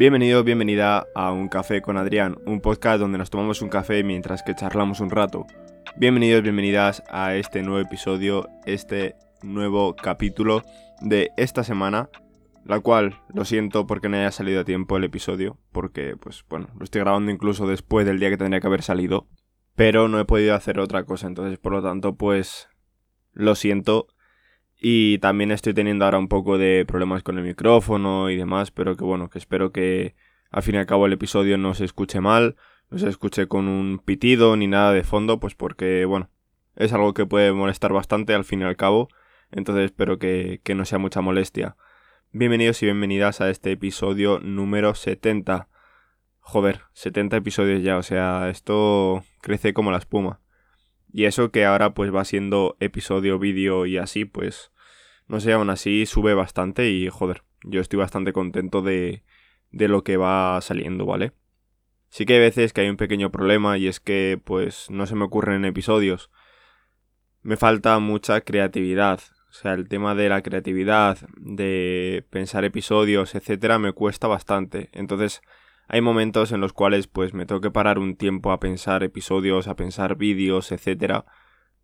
Bienvenido, 0.00 0.42
bienvenida 0.42 1.06
a 1.14 1.30
Un 1.30 1.48
Café 1.48 1.82
con 1.82 1.98
Adrián, 1.98 2.38
un 2.46 2.62
podcast 2.62 2.98
donde 2.98 3.18
nos 3.18 3.28
tomamos 3.28 3.60
un 3.60 3.68
café 3.68 4.02
mientras 4.02 4.42
que 4.42 4.54
charlamos 4.54 5.00
un 5.00 5.10
rato. 5.10 5.46
Bienvenidos, 5.94 6.42
bienvenidas 6.42 7.02
a 7.10 7.34
este 7.34 7.62
nuevo 7.62 7.80
episodio, 7.80 8.48
este 8.64 9.14
nuevo 9.42 9.94
capítulo 9.94 10.62
de 11.02 11.32
esta 11.36 11.64
semana, 11.64 12.08
la 12.64 12.80
cual 12.80 13.20
lo 13.34 13.44
siento 13.44 13.86
porque 13.86 14.08
no 14.08 14.16
haya 14.16 14.30
salido 14.30 14.62
a 14.62 14.64
tiempo 14.64 14.96
el 14.96 15.04
episodio, 15.04 15.58
porque 15.70 16.16
pues 16.18 16.46
bueno, 16.48 16.68
lo 16.78 16.84
estoy 16.84 17.02
grabando 17.02 17.30
incluso 17.30 17.66
después 17.66 18.06
del 18.06 18.20
día 18.20 18.30
que 18.30 18.38
tendría 18.38 18.62
que 18.62 18.68
haber 18.68 18.82
salido, 18.82 19.28
pero 19.74 20.08
no 20.08 20.18
he 20.18 20.24
podido 20.24 20.54
hacer 20.54 20.80
otra 20.80 21.04
cosa, 21.04 21.26
entonces 21.26 21.58
por 21.58 21.72
lo 21.72 21.82
tanto 21.82 22.14
pues 22.14 22.70
lo 23.34 23.54
siento 23.54 24.06
y 24.80 25.18
también 25.18 25.50
estoy 25.50 25.74
teniendo 25.74 26.06
ahora 26.06 26.18
un 26.18 26.28
poco 26.28 26.56
de 26.56 26.86
problemas 26.86 27.22
con 27.22 27.36
el 27.36 27.44
micrófono 27.44 28.30
y 28.30 28.36
demás, 28.36 28.70
pero 28.70 28.96
que 28.96 29.04
bueno, 29.04 29.28
que 29.28 29.38
espero 29.38 29.72
que 29.72 30.14
al 30.50 30.62
fin 30.62 30.76
y 30.76 30.78
al 30.78 30.86
cabo 30.86 31.04
el 31.06 31.12
episodio 31.12 31.58
no 31.58 31.74
se 31.74 31.84
escuche 31.84 32.20
mal, 32.22 32.56
no 32.88 32.98
se 32.98 33.08
escuche 33.08 33.46
con 33.46 33.68
un 33.68 33.98
pitido 33.98 34.56
ni 34.56 34.66
nada 34.66 34.92
de 34.92 35.04
fondo, 35.04 35.38
pues 35.38 35.54
porque 35.54 36.06
bueno, 36.06 36.30
es 36.76 36.94
algo 36.94 37.12
que 37.12 37.26
puede 37.26 37.52
molestar 37.52 37.92
bastante 37.92 38.34
al 38.34 38.44
fin 38.44 38.62
y 38.62 38.64
al 38.64 38.76
cabo, 38.76 39.08
entonces 39.50 39.84
espero 39.84 40.18
que, 40.18 40.60
que 40.64 40.74
no 40.74 40.86
sea 40.86 40.98
mucha 40.98 41.20
molestia. 41.20 41.76
Bienvenidos 42.32 42.82
y 42.82 42.86
bienvenidas 42.86 43.42
a 43.42 43.50
este 43.50 43.72
episodio 43.72 44.38
número 44.40 44.94
70. 44.94 45.68
Joder, 46.38 46.82
70 46.94 47.36
episodios 47.36 47.82
ya, 47.82 47.98
o 47.98 48.02
sea, 48.02 48.48
esto 48.48 49.24
crece 49.42 49.74
como 49.74 49.90
la 49.90 49.98
espuma. 49.98 50.40
Y 51.12 51.24
eso 51.24 51.50
que 51.50 51.64
ahora 51.64 51.94
pues 51.94 52.14
va 52.14 52.24
siendo 52.24 52.76
episodio, 52.80 53.38
vídeo 53.38 53.86
y 53.86 53.98
así, 53.98 54.24
pues 54.24 54.70
no 55.26 55.40
sé, 55.40 55.52
aún 55.52 55.70
así 55.70 56.06
sube 56.06 56.34
bastante 56.34 56.90
y 56.90 57.08
joder, 57.08 57.42
yo 57.64 57.80
estoy 57.80 57.98
bastante 57.98 58.32
contento 58.32 58.82
de, 58.82 59.22
de 59.70 59.88
lo 59.88 60.04
que 60.04 60.16
va 60.16 60.60
saliendo, 60.60 61.06
¿vale? 61.06 61.32
Sí 62.08 62.26
que 62.26 62.34
hay 62.34 62.40
veces 62.40 62.72
que 62.72 62.80
hay 62.80 62.88
un 62.88 62.96
pequeño 62.96 63.30
problema 63.30 63.78
y 63.78 63.86
es 63.86 64.00
que 64.00 64.40
pues 64.42 64.90
no 64.90 65.06
se 65.06 65.14
me 65.14 65.24
ocurren 65.24 65.64
episodios. 65.64 66.30
Me 67.42 67.56
falta 67.56 67.98
mucha 68.00 68.40
creatividad. 68.40 69.20
O 69.48 69.52
sea, 69.52 69.74
el 69.74 69.88
tema 69.88 70.14
de 70.14 70.28
la 70.28 70.42
creatividad, 70.42 71.18
de 71.36 72.24
pensar 72.30 72.64
episodios, 72.64 73.34
etcétera, 73.34 73.78
me 73.78 73.92
cuesta 73.92 74.28
bastante. 74.28 74.90
Entonces, 74.92 75.42
hay 75.92 76.00
momentos 76.02 76.52
en 76.52 76.60
los 76.60 76.72
cuales 76.72 77.08
pues 77.08 77.34
me 77.34 77.46
tengo 77.46 77.60
que 77.60 77.72
parar 77.72 77.98
un 77.98 78.14
tiempo 78.14 78.52
a 78.52 78.60
pensar 78.60 79.02
episodios, 79.02 79.66
a 79.66 79.74
pensar 79.74 80.16
vídeos, 80.16 80.70
etcétera, 80.70 81.24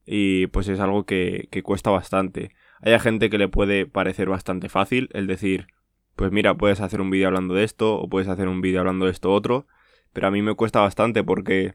y 0.05 0.47
pues 0.47 0.69
es 0.69 0.79
algo 0.79 1.05
que, 1.05 1.49
que 1.51 1.65
cuesta 1.65 1.91
bastante. 1.91 2.55
Hay 2.83 2.97
gente 3.01 3.29
que 3.31 3.39
le 3.39 3.49
puede 3.49 3.85
parecer 3.85 4.29
bastante 4.29 4.69
fácil 4.69 5.09
el 5.13 5.27
decir, 5.27 5.67
pues 6.15 6.31
mira, 6.31 6.57
puedes 6.57 6.81
hacer 6.81 7.01
un 7.01 7.11
vídeo 7.11 7.27
hablando 7.27 7.55
de 7.55 7.65
esto 7.65 7.97
o 7.97 8.09
puedes 8.09 8.29
hacer 8.29 8.47
un 8.47 8.61
vídeo 8.61 8.79
hablando 8.79 9.07
de 9.07 9.11
esto 9.11 9.33
otro, 9.33 9.67
pero 10.13 10.29
a 10.29 10.31
mí 10.31 10.41
me 10.41 10.55
cuesta 10.55 10.81
bastante 10.81 11.25
porque 11.25 11.75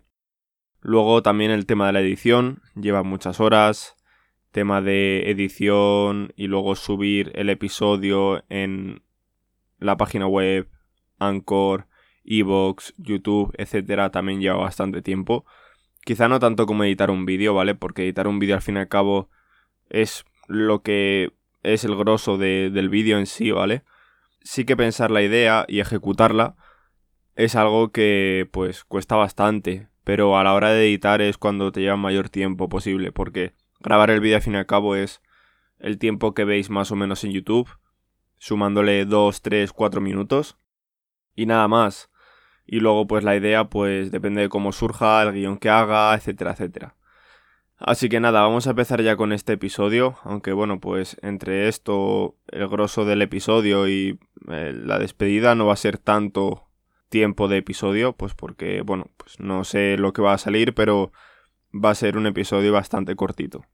luego 0.80 1.22
también 1.22 1.52
el 1.52 1.66
tema 1.66 1.88
de 1.88 1.94
la 1.94 2.00
edición 2.00 2.62
lleva 2.76 3.04
muchas 3.04 3.42
horas, 3.42 3.98
tema 4.52 4.82
de 4.82 5.30
edición 5.30 6.32
y 6.38 6.48
luego 6.48 6.76
subir 6.76 7.34
el 7.36 7.50
episodio 7.50 8.46
en 8.48 9.04
la 9.80 9.98
página 9.98 10.28
web, 10.28 10.70
Anchor, 11.20 11.91
Evox, 12.24 12.94
YouTube, 12.98 13.54
etcétera, 13.58 14.12
también 14.12 14.42
lleva 14.42 14.58
bastante 14.58 15.02
tiempo. 15.02 15.46
Quizá 16.04 16.28
no 16.28 16.40
tanto 16.40 16.66
como 16.66 16.84
editar 16.84 17.12
un 17.12 17.26
vídeo, 17.26 17.54
¿vale? 17.54 17.76
Porque 17.76 18.04
editar 18.04 18.28
un 18.28 18.40
vídeo 18.40 18.56
al 18.56 18.62
fin 18.62 18.76
y 18.78 18.80
al 18.80 18.88
cabo 18.88 19.30
es 19.90 20.26
lo 20.48 20.82
que 20.82 21.34
es 21.64 21.84
el 21.84 21.96
grosso 21.96 22.38
del 22.38 22.90
vídeo 22.90 23.20
en 23.20 23.26
sí, 23.26 23.52
¿vale? 23.52 23.84
Sí 24.42 24.66
que 24.66 24.76
pensar 24.76 25.12
la 25.12 25.22
idea 25.22 25.66
y 25.68 25.80
ejecutarla 25.80 26.56
es 27.36 27.56
algo 27.56 27.92
que 27.92 28.50
pues 28.52 28.84
cuesta 28.84 29.16
bastante, 29.16 29.90
pero 30.04 30.38
a 30.38 30.44
la 30.44 30.54
hora 30.54 30.72
de 30.72 30.88
editar 30.88 31.22
es 31.22 31.38
cuando 31.38 31.72
te 31.72 31.82
lleva 31.82 31.98
mayor 31.98 32.30
tiempo 32.30 32.70
posible, 32.70 33.12
porque 33.12 33.54
grabar 33.80 34.10
el 34.10 34.20
vídeo 34.20 34.38
al 34.38 34.42
fin 34.42 34.54
y 34.54 34.58
al 34.58 34.66
cabo 34.66 34.96
es 34.96 35.22
el 35.80 35.98
tiempo 35.98 36.34
que 36.34 36.46
veis 36.46 36.70
más 36.70 36.92
o 36.92 36.96
menos 36.96 37.24
en 37.24 37.32
YouTube, 37.32 37.70
sumándole 38.38 39.06
2, 39.06 39.42
3, 39.42 39.72
4 39.72 40.02
minutos 40.02 40.58
y 41.36 41.46
nada 41.46 41.68
más 41.68 42.11
y 42.66 42.80
luego 42.80 43.08
pues 43.08 43.24
la 43.24 43.36
idea 43.36 43.66
pues 43.66 44.12
depende 44.12 44.42
de 44.42 44.50
cómo 44.50 44.72
surja, 44.72 45.22
el 45.24 45.34
guion 45.34 45.58
que 45.58 45.70
haga, 45.70 46.14
etcétera, 46.16 46.52
etcétera. 46.52 46.96
Así 47.78 48.10
que 48.10 48.20
nada, 48.20 48.42
vamos 48.42 48.68
a 48.68 48.72
empezar 48.72 49.02
ya 49.02 49.16
con 49.16 49.34
este 49.34 49.54
episodio, 49.54 50.16
aunque 50.24 50.54
bueno, 50.54 50.80
pues 50.80 51.18
entre 51.24 51.68
esto, 51.68 52.38
el 52.48 52.68
grosso 52.68 53.06
del 53.06 53.24
episodio 53.24 53.88
y 53.88 54.20
eh, 54.50 54.72
la 54.72 55.00
despedida 55.00 55.56
no 55.56 55.66
va 55.66 55.74
a 55.74 55.78
ser 55.78 55.98
tanto 55.98 56.68
tiempo 57.10 57.48
de 57.48 57.58
episodio, 57.58 58.14
pues 58.14 58.36
porque 58.36 58.82
bueno, 58.82 59.08
pues 59.18 59.40
no 59.40 59.64
sé 59.64 59.98
lo 59.98 60.14
que 60.14 60.22
va 60.22 60.34
a 60.34 60.38
salir, 60.38 60.76
pero 60.76 61.12
va 61.74 61.90
a 61.90 61.96
ser 61.96 62.18
un 62.18 62.28
episodio 62.28 62.72
bastante 62.72 63.16
cortito. 63.16 63.66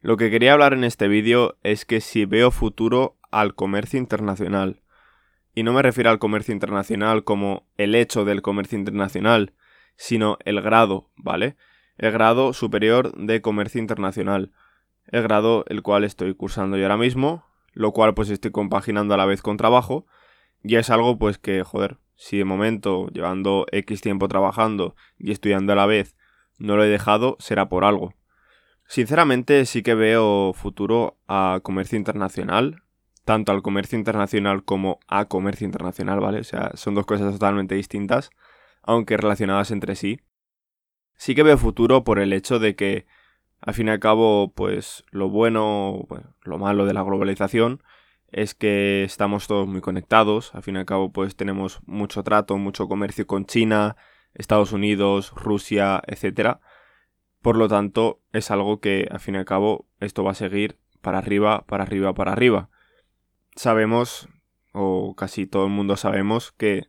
Lo 0.00 0.16
que 0.16 0.30
quería 0.30 0.52
hablar 0.52 0.72
en 0.72 0.84
este 0.84 1.08
vídeo 1.08 1.58
es 1.62 1.84
que 1.84 2.00
si 2.00 2.24
veo 2.24 2.50
futuro 2.52 3.18
al 3.32 3.54
comercio 3.54 3.98
internacional, 3.98 4.81
y 5.54 5.62
no 5.62 5.72
me 5.72 5.82
refiero 5.82 6.10
al 6.10 6.18
comercio 6.18 6.52
internacional 6.52 7.24
como 7.24 7.66
el 7.76 7.94
hecho 7.94 8.24
del 8.24 8.42
comercio 8.42 8.78
internacional, 8.78 9.52
sino 9.96 10.38
el 10.44 10.60
grado, 10.62 11.10
¿vale? 11.16 11.56
El 11.98 12.12
grado 12.12 12.52
superior 12.52 13.14
de 13.16 13.42
comercio 13.42 13.80
internacional. 13.80 14.52
El 15.06 15.22
grado 15.22 15.64
el 15.68 15.82
cual 15.82 16.04
estoy 16.04 16.34
cursando 16.34 16.76
yo 16.76 16.84
ahora 16.84 16.96
mismo, 16.96 17.44
lo 17.72 17.92
cual 17.92 18.14
pues 18.14 18.30
estoy 18.30 18.50
compaginando 18.50 19.14
a 19.14 19.16
la 19.16 19.26
vez 19.26 19.42
con 19.42 19.56
trabajo, 19.56 20.06
y 20.62 20.76
es 20.76 20.90
algo 20.90 21.18
pues 21.18 21.38
que, 21.38 21.62
joder, 21.64 21.98
si 22.14 22.38
de 22.38 22.44
momento, 22.44 23.08
llevando 23.08 23.66
X 23.72 24.00
tiempo 24.00 24.28
trabajando 24.28 24.94
y 25.18 25.32
estudiando 25.32 25.72
a 25.72 25.76
la 25.76 25.86
vez, 25.86 26.16
no 26.58 26.76
lo 26.76 26.84
he 26.84 26.88
dejado, 26.88 27.36
será 27.40 27.68
por 27.68 27.84
algo. 27.84 28.14
Sinceramente 28.86 29.64
sí 29.66 29.82
que 29.82 29.94
veo 29.94 30.52
futuro 30.52 31.18
a 31.26 31.60
comercio 31.62 31.98
internacional, 31.98 32.81
tanto 33.24 33.52
al 33.52 33.62
comercio 33.62 33.98
internacional 33.98 34.64
como 34.64 34.98
a 35.06 35.26
comercio 35.26 35.64
internacional, 35.64 36.20
¿vale? 36.20 36.40
O 36.40 36.44
sea, 36.44 36.72
son 36.74 36.94
dos 36.94 37.06
cosas 37.06 37.32
totalmente 37.32 37.74
distintas, 37.74 38.30
aunque 38.82 39.16
relacionadas 39.16 39.70
entre 39.70 39.94
sí. 39.94 40.20
Sí 41.14 41.34
que 41.34 41.42
veo 41.42 41.58
futuro 41.58 42.04
por 42.04 42.18
el 42.18 42.32
hecho 42.32 42.58
de 42.58 42.74
que, 42.74 43.06
al 43.60 43.74
fin 43.74 43.88
y 43.88 43.90
al 43.90 44.00
cabo, 44.00 44.52
pues 44.54 45.04
lo 45.10 45.28
bueno, 45.28 46.06
lo 46.42 46.58
malo 46.58 46.84
de 46.84 46.94
la 46.94 47.02
globalización 47.02 47.82
es 48.32 48.54
que 48.54 49.04
estamos 49.04 49.46
todos 49.46 49.68
muy 49.68 49.80
conectados, 49.82 50.54
al 50.54 50.62
fin 50.62 50.76
y 50.76 50.78
al 50.78 50.86
cabo, 50.86 51.12
pues 51.12 51.36
tenemos 51.36 51.80
mucho 51.86 52.24
trato, 52.24 52.56
mucho 52.58 52.88
comercio 52.88 53.26
con 53.26 53.44
China, 53.46 53.96
Estados 54.34 54.72
Unidos, 54.72 55.32
Rusia, 55.36 56.02
etc. 56.06 56.58
Por 57.40 57.56
lo 57.56 57.68
tanto, 57.68 58.20
es 58.32 58.50
algo 58.50 58.80
que, 58.80 59.06
al 59.10 59.20
fin 59.20 59.36
y 59.36 59.38
al 59.38 59.44
cabo, 59.44 59.86
esto 60.00 60.24
va 60.24 60.32
a 60.32 60.34
seguir 60.34 60.78
para 61.02 61.18
arriba, 61.18 61.64
para 61.66 61.84
arriba, 61.84 62.14
para 62.14 62.32
arriba 62.32 62.70
sabemos, 63.56 64.28
o 64.72 65.14
casi 65.14 65.46
todo 65.46 65.64
el 65.64 65.70
mundo 65.70 65.96
sabemos, 65.96 66.52
que 66.52 66.88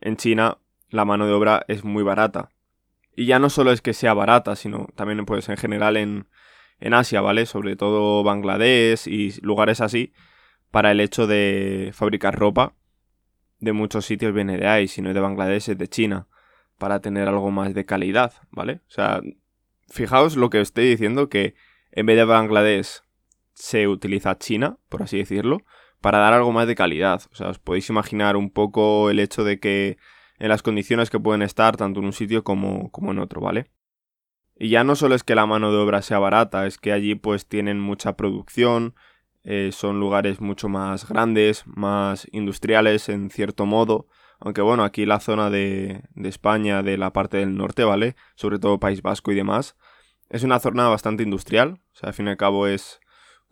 en 0.00 0.16
China 0.16 0.58
la 0.88 1.04
mano 1.04 1.26
de 1.26 1.32
obra 1.32 1.64
es 1.68 1.84
muy 1.84 2.02
barata. 2.02 2.50
Y 3.16 3.26
ya 3.26 3.38
no 3.38 3.50
solo 3.50 3.72
es 3.72 3.80
que 3.80 3.94
sea 3.94 4.14
barata, 4.14 4.56
sino 4.56 4.88
también 4.94 5.24
pues 5.24 5.48
en 5.48 5.56
general 5.56 5.96
en, 5.96 6.28
en 6.80 6.94
Asia, 6.94 7.20
¿vale? 7.20 7.46
Sobre 7.46 7.76
todo 7.76 8.22
Bangladesh 8.22 9.06
y 9.06 9.40
lugares 9.40 9.80
así, 9.80 10.12
para 10.70 10.90
el 10.90 11.00
hecho 11.00 11.26
de 11.26 11.90
fabricar 11.94 12.38
ropa. 12.38 12.74
De 13.60 13.72
muchos 13.72 14.04
sitios 14.04 14.34
viene 14.34 14.58
de 14.58 14.66
ahí, 14.66 14.88
si 14.88 15.00
no 15.00 15.10
es 15.10 15.14
de 15.14 15.20
Bangladesh 15.20 15.70
es 15.70 15.78
de 15.78 15.88
China, 15.88 16.28
para 16.78 17.00
tener 17.00 17.28
algo 17.28 17.50
más 17.50 17.72
de 17.72 17.84
calidad, 17.84 18.32
¿vale? 18.50 18.80
O 18.88 18.90
sea, 18.90 19.20
fijaos 19.88 20.36
lo 20.36 20.50
que 20.50 20.60
estoy 20.60 20.88
diciendo, 20.88 21.28
que 21.28 21.54
en 21.92 22.06
vez 22.06 22.16
de 22.16 22.24
Bangladesh 22.24 23.02
se 23.54 23.86
utiliza 23.86 24.36
China, 24.38 24.78
por 24.88 25.02
así 25.02 25.18
decirlo, 25.18 25.58
para 26.04 26.18
dar 26.18 26.34
algo 26.34 26.52
más 26.52 26.66
de 26.66 26.74
calidad. 26.74 27.22
O 27.32 27.34
sea, 27.34 27.48
os 27.48 27.58
podéis 27.58 27.88
imaginar 27.88 28.36
un 28.36 28.50
poco 28.50 29.08
el 29.08 29.18
hecho 29.18 29.42
de 29.42 29.58
que 29.58 29.96
en 30.38 30.50
las 30.50 30.62
condiciones 30.62 31.08
que 31.08 31.18
pueden 31.18 31.40
estar 31.40 31.78
tanto 31.78 32.00
en 32.00 32.04
un 32.04 32.12
sitio 32.12 32.44
como, 32.44 32.90
en 32.94 33.18
otro, 33.18 33.40
¿vale? 33.40 33.70
Y 34.54 34.68
ya 34.68 34.84
no 34.84 34.96
solo 34.96 35.14
es 35.14 35.24
que 35.24 35.34
la 35.34 35.46
mano 35.46 35.72
de 35.72 35.78
obra 35.78 36.02
sea 36.02 36.18
barata, 36.18 36.66
es 36.66 36.76
que 36.76 36.92
allí 36.92 37.14
pues 37.14 37.46
tienen 37.46 37.80
mucha 37.80 38.18
producción, 38.18 38.94
eh, 39.44 39.70
son 39.72 39.98
lugares 39.98 40.42
mucho 40.42 40.68
más 40.68 41.08
grandes, 41.08 41.66
más 41.66 42.28
industriales 42.32 43.08
en 43.08 43.30
cierto 43.30 43.64
modo, 43.64 44.06
aunque 44.40 44.60
bueno, 44.60 44.84
aquí 44.84 45.06
la 45.06 45.20
zona 45.20 45.48
de, 45.48 46.02
de 46.14 46.28
España, 46.28 46.82
de 46.82 46.98
la 46.98 47.14
parte 47.14 47.38
del 47.38 47.56
norte, 47.56 47.82
¿vale? 47.82 48.14
Sobre 48.34 48.58
todo 48.58 48.78
País 48.78 49.00
Vasco 49.00 49.32
y 49.32 49.36
demás, 49.36 49.74
es 50.28 50.42
una 50.42 50.60
zona 50.60 50.86
bastante 50.86 51.22
industrial, 51.22 51.80
o 51.94 51.96
sea, 51.96 52.08
al 52.10 52.14
fin 52.14 52.26
y 52.26 52.30
al 52.30 52.36
cabo 52.36 52.66
es 52.66 53.00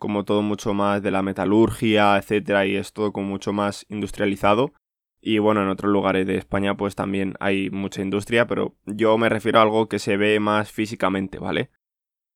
como 0.03 0.25
todo 0.25 0.41
mucho 0.41 0.73
más 0.73 1.01
de 1.01 1.11
la 1.11 1.21
metalurgia, 1.21 2.17
etcétera, 2.17 2.65
y 2.65 2.75
es 2.75 2.91
todo 2.91 3.13
como 3.13 3.29
mucho 3.29 3.53
más 3.53 3.85
industrializado. 3.87 4.73
Y 5.21 5.37
bueno, 5.37 5.63
en 5.63 5.69
otros 5.69 5.93
lugares 5.93 6.27
de 6.27 6.35
España 6.35 6.75
pues 6.75 6.93
también 6.93 7.35
hay 7.39 7.69
mucha 7.69 8.01
industria, 8.01 8.45
pero 8.45 8.75
yo 8.85 9.17
me 9.17 9.29
refiero 9.29 9.59
a 9.59 9.61
algo 9.61 9.87
que 9.87 9.99
se 9.99 10.17
ve 10.17 10.41
más 10.41 10.73
físicamente, 10.73 11.39
¿vale? 11.39 11.69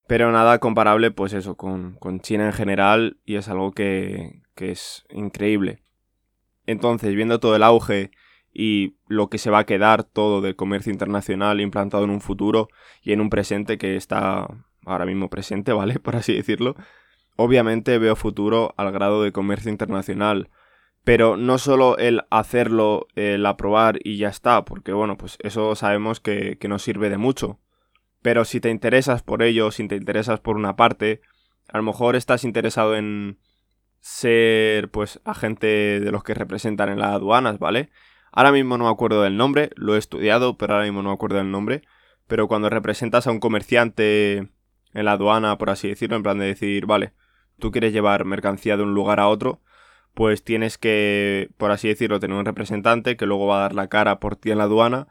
Pero 0.07 0.31
nada 0.31 0.59
comparable 0.59 1.11
pues 1.11 1.33
eso 1.33 1.57
con, 1.57 1.95
con 1.95 2.21
China 2.21 2.45
en 2.45 2.53
general 2.53 3.19
y 3.25 3.35
es 3.35 3.49
algo 3.49 3.73
que, 3.73 4.43
que 4.55 4.71
es 4.71 5.05
increíble. 5.09 5.83
Entonces, 6.67 7.15
viendo 7.15 7.41
todo 7.41 7.57
el 7.57 7.63
auge 7.63 8.11
y 8.53 8.95
lo 9.09 9.29
que 9.29 9.39
se 9.39 9.51
va 9.51 9.59
a 9.59 9.65
quedar 9.65 10.05
todo 10.05 10.39
del 10.39 10.55
comercio 10.55 10.93
internacional 10.93 11.59
implantado 11.59 12.05
en 12.05 12.11
un 12.11 12.21
futuro 12.21 12.69
y 13.01 13.11
en 13.11 13.19
un 13.19 13.29
presente 13.29 13.77
que 13.77 13.97
está 13.97 14.47
ahora 14.85 15.05
mismo 15.05 15.29
presente, 15.29 15.73
¿vale? 15.73 15.99
Por 15.99 16.15
así 16.15 16.33
decirlo. 16.33 16.77
Obviamente 17.37 17.97
veo 17.99 18.15
futuro 18.15 18.73
al 18.77 18.91
grado 18.91 19.23
de 19.23 19.31
comercio 19.31 19.71
internacional, 19.71 20.49
pero 21.03 21.37
no 21.37 21.57
solo 21.57 21.97
el 21.97 22.23
hacerlo, 22.31 23.07
el 23.15 23.45
aprobar 23.45 23.99
y 24.03 24.17
ya 24.17 24.27
está, 24.27 24.65
porque 24.65 24.91
bueno, 24.91 25.17
pues 25.17 25.37
eso 25.41 25.73
sabemos 25.75 26.19
que, 26.19 26.57
que 26.57 26.67
no 26.67 26.79
sirve 26.79 27.09
de 27.09 27.17
mucho. 27.17 27.59
Pero 28.21 28.43
si 28.43 28.59
te 28.59 28.69
interesas 28.69 29.23
por 29.23 29.43
ello, 29.43 29.71
si 29.71 29.87
te 29.87 29.95
interesas 29.95 30.39
por 30.39 30.57
una 30.57 30.75
parte, 30.75 31.21
a 31.69 31.77
lo 31.77 31.83
mejor 31.83 32.15
estás 32.15 32.43
interesado 32.43 32.95
en 32.95 33.39
ser 33.99 34.89
pues 34.89 35.21
agente 35.23 35.99
de 35.99 36.11
los 36.11 36.23
que 36.23 36.33
representan 36.33 36.89
en 36.89 36.99
las 36.99 37.11
aduanas, 37.11 37.59
¿vale? 37.59 37.91
Ahora 38.31 38.51
mismo 38.51 38.77
no 38.77 38.85
me 38.85 38.91
acuerdo 38.91 39.21
del 39.21 39.37
nombre, 39.37 39.69
lo 39.75 39.95
he 39.95 39.99
estudiado, 39.99 40.57
pero 40.57 40.73
ahora 40.73 40.85
mismo 40.85 41.01
no 41.03 41.09
me 41.09 41.15
acuerdo 41.15 41.37
del 41.37 41.51
nombre. 41.51 41.83
Pero 42.27 42.47
cuando 42.47 42.69
representas 42.69 43.27
a 43.27 43.31
un 43.31 43.39
comerciante 43.39 44.49
en 44.93 45.05
la 45.05 45.13
aduana, 45.13 45.57
por 45.57 45.69
así 45.69 45.87
decirlo, 45.87 46.17
en 46.17 46.23
plan 46.23 46.39
de 46.39 46.45
decir, 46.45 46.85
vale, 46.85 47.13
tú 47.59 47.71
quieres 47.71 47.93
llevar 47.93 48.25
mercancía 48.25 48.77
de 48.77 48.83
un 48.83 48.93
lugar 48.93 49.19
a 49.19 49.27
otro, 49.27 49.61
pues 50.13 50.43
tienes 50.43 50.77
que, 50.77 51.49
por 51.57 51.71
así 51.71 51.87
decirlo, 51.87 52.19
tener 52.19 52.37
un 52.37 52.45
representante 52.45 53.17
que 53.17 53.25
luego 53.25 53.47
va 53.47 53.57
a 53.57 53.61
dar 53.61 53.75
la 53.75 53.87
cara 53.87 54.19
por 54.19 54.35
ti 54.35 54.51
en 54.51 54.57
la 54.57 54.63
aduana, 54.63 55.07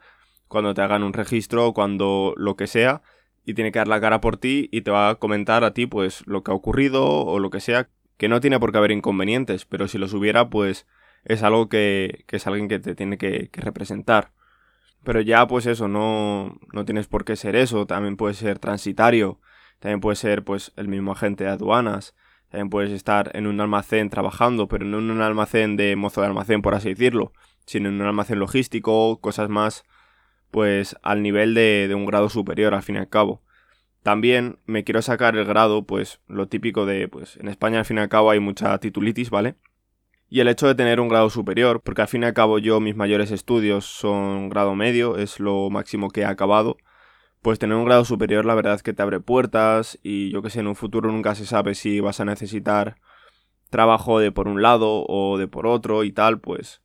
cuando 0.47 0.73
te 0.73 0.81
hagan 0.81 1.03
un 1.03 1.13
registro, 1.13 1.73
cuando 1.73 2.33
lo 2.37 2.55
que 2.55 2.67
sea, 2.67 3.01
y 3.45 3.53
tiene 3.53 3.71
que 3.71 3.79
dar 3.79 3.87
la 3.87 4.01
cara 4.01 4.19
por 4.21 4.37
ti 4.37 4.67
y 4.71 4.81
te 4.81 4.91
va 4.91 5.09
a 5.09 5.15
comentar 5.15 5.63
a 5.63 5.73
ti, 5.73 5.85
pues, 5.85 6.25
lo 6.27 6.43
que 6.43 6.51
ha 6.51 6.53
ocurrido 6.53 7.05
o 7.05 7.39
lo 7.39 7.49
que 7.49 7.61
sea, 7.61 7.89
que 8.17 8.27
no 8.27 8.41
tiene 8.41 8.59
por 8.59 8.71
qué 8.71 8.79
haber 8.79 8.91
inconvenientes, 8.91 9.65
pero 9.65 9.87
si 9.87 9.97
los 9.97 10.13
hubiera, 10.13 10.49
pues 10.49 10.85
es 11.23 11.43
algo 11.43 11.69
que, 11.69 12.25
que 12.27 12.37
es 12.37 12.47
alguien 12.47 12.67
que 12.67 12.79
te 12.79 12.95
tiene 12.95 13.17
que, 13.17 13.49
que, 13.49 13.61
representar. 13.61 14.31
Pero 15.03 15.21
ya, 15.21 15.47
pues 15.47 15.65
eso, 15.65 15.87
no, 15.87 16.59
no 16.73 16.85
tienes 16.85 17.07
por 17.07 17.23
qué 17.23 17.35
ser 17.35 17.55
eso, 17.55 17.85
también 17.85 18.17
puede 18.17 18.33
ser 18.33 18.59
transitario, 18.59 19.39
también 19.79 20.01
puede 20.01 20.17
ser, 20.17 20.43
pues, 20.43 20.73
el 20.75 20.89
mismo 20.89 21.13
agente 21.13 21.45
de 21.45 21.51
aduanas, 21.51 22.15
también 22.49 22.69
puedes 22.69 22.91
estar 22.91 23.31
en 23.33 23.47
un 23.47 23.59
almacén 23.59 24.09
trabajando, 24.09 24.67
pero 24.67 24.85
no 24.85 24.99
en 24.99 25.11
un 25.11 25.21
almacén 25.21 25.75
de 25.75 25.95
mozo 25.95 26.21
de 26.21 26.27
almacén, 26.27 26.61
por 26.61 26.75
así 26.75 26.89
decirlo, 26.89 27.33
sino 27.65 27.89
en 27.89 27.95
un 27.95 28.07
almacén 28.07 28.39
logístico, 28.39 29.19
cosas 29.19 29.49
más, 29.49 29.83
pues, 30.51 30.95
al 31.01 31.21
nivel 31.21 31.53
de, 31.53 31.87
de 31.87 31.95
un 31.95 32.05
grado 32.05 32.29
superior, 32.29 32.73
al 32.73 32.83
fin 32.83 32.95
y 32.95 32.99
al 32.99 33.09
cabo. 33.09 33.41
También 34.03 34.59
me 34.65 34.85
quiero 34.85 35.01
sacar 35.01 35.35
el 35.35 35.43
grado, 35.43 35.85
pues 35.85 36.21
lo 36.27 36.47
típico 36.47 36.85
de, 36.85 37.09
pues 37.09 37.35
en 37.37 37.49
España 37.49 37.79
al 37.79 37.85
fin 37.85 37.97
y 37.97 37.99
al 37.99 38.07
cabo 38.07 38.31
hay 38.31 38.39
mucha 38.39 38.77
titulitis, 38.77 39.29
¿vale? 39.29 39.55
Y 40.29 40.39
el 40.39 40.47
hecho 40.47 40.67
de 40.67 40.75
tener 40.75 41.01
un 41.01 41.09
grado 41.09 41.29
superior, 41.29 41.81
porque 41.81 42.03
al 42.03 42.07
fin 42.07 42.23
y 42.23 42.25
al 42.25 42.33
cabo 42.33 42.57
yo 42.59 42.79
mis 42.79 42.95
mayores 42.95 43.31
estudios 43.31 43.85
son 43.85 44.47
grado 44.47 44.75
medio, 44.75 45.17
es 45.17 45.41
lo 45.41 45.69
máximo 45.69 46.09
que 46.09 46.21
he 46.21 46.25
acabado, 46.25 46.77
pues 47.41 47.59
tener 47.59 47.77
un 47.77 47.85
grado 47.85 48.05
superior 48.05 48.45
la 48.45 48.55
verdad 48.55 48.75
es 48.75 48.83
que 48.83 48.93
te 48.93 49.01
abre 49.01 49.19
puertas 49.19 49.99
y 50.03 50.31
yo 50.31 50.41
que 50.41 50.49
sé, 50.49 50.59
en 50.59 50.67
un 50.67 50.75
futuro 50.75 51.11
nunca 51.11 51.35
se 51.35 51.45
sabe 51.45 51.75
si 51.75 51.99
vas 51.99 52.19
a 52.19 52.25
necesitar 52.25 52.97
trabajo 53.69 54.19
de 54.19 54.31
por 54.31 54.47
un 54.47 54.61
lado 54.61 55.05
o 55.07 55.37
de 55.37 55.47
por 55.47 55.67
otro 55.67 56.03
y 56.03 56.11
tal, 56.11 56.39
pues 56.39 56.81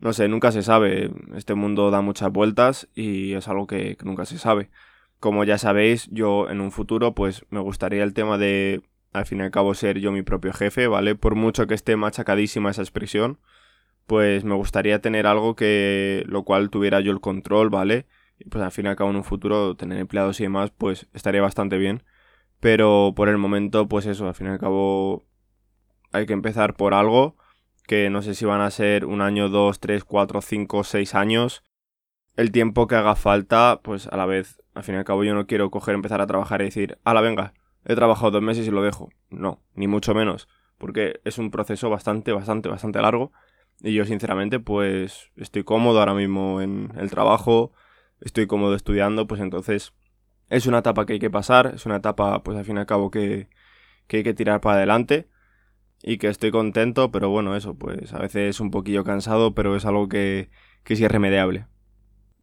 no 0.00 0.12
sé, 0.12 0.28
nunca 0.28 0.52
se 0.52 0.62
sabe, 0.62 1.10
este 1.34 1.54
mundo 1.54 1.90
da 1.90 2.00
muchas 2.00 2.30
vueltas 2.30 2.88
y 2.94 3.32
es 3.32 3.48
algo 3.48 3.66
que, 3.66 3.96
que 3.96 4.04
nunca 4.04 4.26
se 4.26 4.38
sabe. 4.38 4.70
Como 5.18 5.42
ya 5.44 5.58
sabéis, 5.58 6.08
yo 6.12 6.48
en 6.48 6.60
un 6.60 6.70
futuro 6.70 7.14
pues 7.14 7.44
me 7.50 7.60
gustaría 7.60 8.04
el 8.04 8.14
tema 8.14 8.38
de 8.38 8.82
al 9.12 9.26
fin 9.26 9.38
y 9.40 9.42
al 9.42 9.50
cabo 9.50 9.74
ser 9.74 9.98
yo 9.98 10.12
mi 10.12 10.22
propio 10.22 10.52
jefe, 10.52 10.86
¿vale? 10.86 11.14
Por 11.14 11.34
mucho 11.34 11.66
que 11.66 11.74
esté 11.74 11.96
machacadísima 11.96 12.70
esa 12.70 12.82
expresión, 12.82 13.38
pues 14.06 14.44
me 14.44 14.54
gustaría 14.54 15.00
tener 15.00 15.26
algo 15.26 15.56
que 15.56 16.24
lo 16.26 16.44
cual 16.44 16.70
tuviera 16.70 17.00
yo 17.00 17.12
el 17.12 17.20
control, 17.20 17.70
¿vale? 17.70 18.06
Pues 18.50 18.62
al 18.62 18.70
fin 18.70 18.86
y 18.86 18.88
al 18.88 18.96
cabo 18.96 19.10
en 19.10 19.16
un 19.16 19.24
futuro 19.24 19.76
tener 19.76 19.98
empleados 19.98 20.40
y 20.40 20.44
demás, 20.44 20.70
pues 20.70 21.08
estaría 21.12 21.42
bastante 21.42 21.78
bien. 21.78 22.02
Pero 22.60 23.12
por 23.16 23.28
el 23.28 23.38
momento, 23.38 23.88
pues 23.88 24.06
eso, 24.06 24.26
al 24.26 24.34
fin 24.34 24.48
y 24.48 24.50
al 24.50 24.58
cabo 24.58 25.24
hay 26.12 26.26
que 26.26 26.32
empezar 26.32 26.74
por 26.74 26.94
algo 26.94 27.36
que 27.88 28.10
no 28.10 28.20
sé 28.20 28.34
si 28.34 28.44
van 28.44 28.60
a 28.60 28.70
ser 28.70 29.06
un 29.06 29.22
año, 29.22 29.48
dos, 29.48 29.80
tres, 29.80 30.04
cuatro, 30.04 30.42
cinco, 30.42 30.84
seis 30.84 31.14
años. 31.14 31.64
El 32.36 32.52
tiempo 32.52 32.86
que 32.86 32.96
haga 32.96 33.16
falta, 33.16 33.80
pues 33.82 34.06
a 34.08 34.16
la 34.16 34.26
vez 34.26 34.62
al 34.74 34.84
fin 34.84 34.94
y 34.94 34.98
al 34.98 35.04
cabo 35.04 35.24
yo 35.24 35.34
no 35.34 35.46
quiero 35.46 35.70
coger, 35.70 35.94
empezar 35.94 36.20
a 36.20 36.26
trabajar 36.26 36.60
y 36.60 36.66
decir, 36.66 36.98
la 37.04 37.20
venga, 37.20 37.54
he 37.84 37.96
trabajado 37.96 38.30
dos 38.30 38.42
meses 38.42 38.68
y 38.68 38.70
lo 38.70 38.82
dejo. 38.82 39.08
No, 39.30 39.62
ni 39.74 39.88
mucho 39.88 40.14
menos, 40.14 40.48
porque 40.76 41.20
es 41.24 41.38
un 41.38 41.50
proceso 41.50 41.90
bastante, 41.90 42.32
bastante, 42.32 42.68
bastante 42.68 43.00
largo. 43.00 43.32
Y 43.80 43.94
yo 43.94 44.04
sinceramente 44.04 44.60
pues 44.60 45.32
estoy 45.36 45.64
cómodo 45.64 45.98
ahora 45.98 46.14
mismo 46.14 46.60
en 46.60 46.92
el 46.96 47.10
trabajo, 47.10 47.72
estoy 48.20 48.46
cómodo 48.46 48.74
estudiando, 48.74 49.26
pues 49.26 49.40
entonces 49.40 49.92
es 50.48 50.66
una 50.66 50.78
etapa 50.78 51.06
que 51.06 51.14
hay 51.14 51.18
que 51.18 51.30
pasar, 51.30 51.72
es 51.74 51.86
una 51.86 51.96
etapa 51.96 52.42
pues 52.42 52.56
al 52.58 52.64
fin 52.64 52.76
y 52.76 52.80
al 52.80 52.86
cabo 52.86 53.10
que, 53.10 53.48
que 54.06 54.18
hay 54.18 54.22
que 54.22 54.34
tirar 54.34 54.60
para 54.60 54.76
adelante 54.76 55.28
y 56.02 56.18
que 56.18 56.28
estoy 56.28 56.50
contento, 56.50 57.10
pero 57.10 57.28
bueno, 57.28 57.56
eso 57.56 57.74
pues 57.76 58.12
a 58.12 58.18
veces 58.18 58.50
es 58.50 58.60
un 58.60 58.70
poquillo 58.70 59.04
cansado, 59.04 59.54
pero 59.54 59.76
es 59.76 59.84
algo 59.84 60.08
que, 60.08 60.50
que 60.84 60.94
es 60.94 61.00
remediable. 61.00 61.66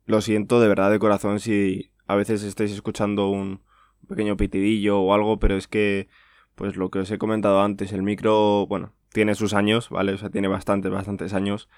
Lo 0.06 0.22
siento 0.22 0.60
de 0.60 0.68
verdad 0.68 0.92
de 0.92 1.00
corazón 1.00 1.40
si 1.40 1.92
a 2.08 2.16
veces 2.16 2.44
estáis 2.44 2.72
escuchando 2.72 3.30
un 3.30 3.62
pequeño 4.08 4.38
pitidillo 4.38 5.00
o 5.00 5.14
algo, 5.14 5.40
pero 5.40 5.56
es 5.56 5.68
que, 5.68 6.08
pues 6.56 6.76
lo 6.76 6.90
que 6.90 7.00
os 7.00 7.12
he 7.12 7.18
comentado 7.18 7.62
antes, 7.62 7.92
el 7.92 8.04
micro, 8.04 8.68
bueno, 8.68 8.94
tiene 9.12 9.36
sus 9.36 9.54
años, 9.54 9.90
¿vale? 9.90 10.14
O 10.14 10.18
sea, 10.18 10.30
tiene 10.30 10.48
bastantes, 10.48 10.92
bastantes 10.92 11.34
años. 11.34 11.70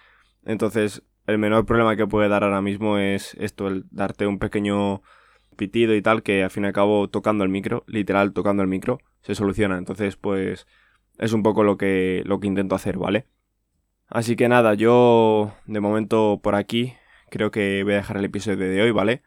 Entonces, 0.43 1.03
el 1.27 1.37
menor 1.37 1.65
problema 1.65 1.95
que 1.95 2.07
puede 2.07 2.29
dar 2.29 2.43
ahora 2.43 2.61
mismo 2.61 2.97
es 2.97 3.35
esto, 3.35 3.67
el 3.67 3.85
darte 3.91 4.25
un 4.25 4.39
pequeño 4.39 5.01
pitido 5.57 5.93
y 5.93 6.01
tal, 6.01 6.23
que 6.23 6.43
al 6.43 6.49
fin 6.49 6.63
y 6.63 6.67
al 6.67 6.73
cabo 6.73 7.09
tocando 7.09 7.43
el 7.43 7.49
micro, 7.49 7.83
literal 7.87 8.33
tocando 8.33 8.63
el 8.63 8.69
micro, 8.69 8.99
se 9.21 9.35
soluciona. 9.35 9.77
Entonces, 9.77 10.15
pues 10.15 10.67
es 11.17 11.33
un 11.33 11.43
poco 11.43 11.63
lo 11.63 11.77
que, 11.77 12.23
lo 12.25 12.39
que 12.39 12.47
intento 12.47 12.75
hacer, 12.75 12.97
¿vale? 12.97 13.27
Así 14.07 14.35
que 14.37 14.47
nada, 14.47 14.73
yo 14.73 15.53
de 15.65 15.81
momento 15.81 16.39
por 16.41 16.55
aquí 16.55 16.93
creo 17.29 17.51
que 17.51 17.83
voy 17.83 17.93
a 17.93 17.97
dejar 17.97 18.17
el 18.17 18.25
episodio 18.25 18.57
de 18.57 18.81
hoy, 18.81 18.91
¿vale? 18.91 19.21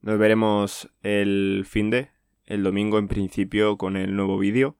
Nos 0.00 0.18
veremos 0.18 0.90
el 1.02 1.64
fin 1.68 1.90
de, 1.90 2.10
el 2.46 2.62
domingo 2.62 2.98
en 2.98 3.08
principio 3.08 3.76
con 3.76 3.96
el 3.96 4.16
nuevo 4.16 4.38
vídeo. 4.38 4.76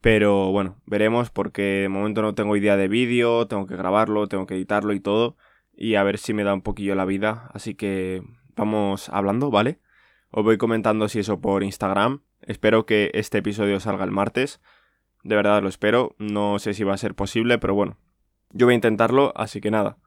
Pero 0.00 0.52
bueno, 0.52 0.76
veremos 0.86 1.30
porque 1.30 1.62
de 1.62 1.88
momento 1.88 2.22
no 2.22 2.34
tengo 2.36 2.56
idea 2.56 2.76
de 2.76 2.86
vídeo, 2.86 3.48
tengo 3.48 3.66
que 3.66 3.76
grabarlo, 3.76 4.28
tengo 4.28 4.46
que 4.46 4.54
editarlo 4.54 4.92
y 4.92 5.00
todo. 5.00 5.36
Y 5.76 5.94
a 5.94 6.02
ver 6.02 6.18
si 6.18 6.32
me 6.32 6.42
da 6.42 6.54
un 6.54 6.62
poquillo 6.62 6.94
la 6.94 7.04
vida. 7.04 7.50
Así 7.52 7.74
que 7.74 8.22
vamos 8.56 9.08
hablando, 9.10 9.50
¿vale? 9.50 9.78
Os 10.30 10.42
voy 10.42 10.56
comentando 10.56 11.08
si 11.08 11.20
eso 11.20 11.40
por 11.40 11.62
Instagram. 11.62 12.22
Espero 12.40 12.86
que 12.86 13.10
este 13.14 13.38
episodio 13.38 13.78
salga 13.78 14.04
el 14.04 14.10
martes. 14.10 14.60
De 15.22 15.36
verdad 15.36 15.62
lo 15.62 15.68
espero. 15.68 16.14
No 16.18 16.58
sé 16.58 16.74
si 16.74 16.82
va 16.82 16.94
a 16.94 16.98
ser 16.98 17.14
posible, 17.14 17.58
pero 17.58 17.74
bueno. 17.74 17.98
Yo 18.52 18.66
voy 18.66 18.72
a 18.72 18.76
intentarlo, 18.76 19.32
así 19.36 19.60
que 19.60 19.70
nada. 19.70 19.98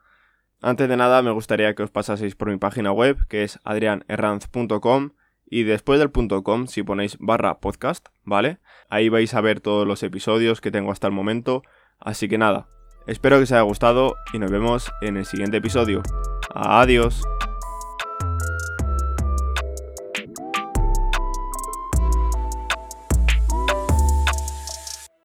Antes 0.62 0.90
de 0.90 0.98
nada, 0.98 1.22
me 1.22 1.32
gustaría 1.32 1.74
que 1.76 1.84
os 1.84 1.92
pasaseis 1.92 2.36
por 2.36 2.50
mi 2.50 2.58
página 2.58 2.92
web, 2.92 3.28
que 3.28 3.44
es 3.44 3.60
adrianerranz.com, 3.64 5.12
y 5.46 5.64
después 5.64 6.00
del 6.00 6.12
.com, 6.44 6.68
si 6.68 6.84
ponéis 6.84 7.18
barra 7.20 7.60
podcast, 7.60 8.08
¿vale? 8.24 8.60
Ahí 8.90 9.10
vais 9.10 9.34
a 9.34 9.42
ver 9.42 9.62
todos 9.62 9.88
los 9.88 10.04
episodios 10.04 10.62
que 10.62 10.72
tengo 10.72 10.92
hasta 10.92 11.08
el 11.08 11.14
momento. 11.14 11.64
Así 11.98 12.28
que 12.28 12.38
nada, 12.38 12.68
espero 13.08 13.38
que 13.38 13.44
os 13.44 13.52
haya 13.52 13.62
gustado 13.62 14.16
y 14.34 14.40
nos 14.40 14.52
vemos 14.52 14.92
en 15.02 15.18
el 15.18 15.26
siguiente 15.26 15.58
episodio. 15.58 16.02
Adiós. 16.54 17.24